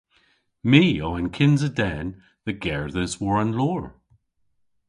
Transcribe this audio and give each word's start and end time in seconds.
My 0.69 0.83
o 1.07 1.09
an 1.19 1.27
kynsa 1.37 1.69
den 1.79 2.07
dhe 2.45 2.53
gerdhes 2.63 3.13
war 3.21 3.37
an 3.43 3.55
loor. 3.57 3.83